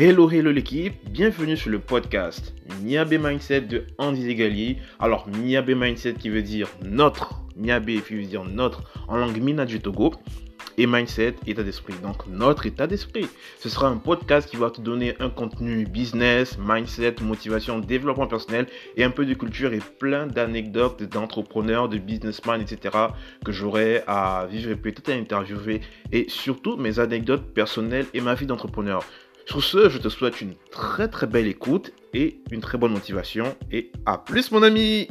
[0.00, 2.54] Hello, hello l'équipe, bienvenue sur le podcast
[2.84, 4.78] Niabe Mindset de Andy Zegali.
[5.00, 9.66] Alors, Niabe Mindset qui veut dire notre, Niabe qui veut dire notre en langue mina
[9.66, 10.12] du Togo,
[10.76, 11.94] et Mindset, état d'esprit.
[12.00, 13.26] Donc, notre état d'esprit.
[13.58, 18.68] Ce sera un podcast qui va te donner un contenu business, mindset, motivation, développement personnel
[18.96, 22.96] et un peu de culture et plein d'anecdotes d'entrepreneurs, de businessmen, etc.
[23.44, 25.80] que j'aurai à vivre et peut-être à interviewer
[26.12, 29.02] et surtout mes anecdotes personnelles et ma vie d'entrepreneur.
[29.48, 33.56] Sur ce, je te souhaite une très très belle écoute et une très bonne motivation.
[33.72, 35.08] Et à plus mon ami